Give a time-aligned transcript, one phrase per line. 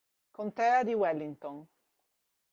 [0.31, 1.67] Contea di Wellington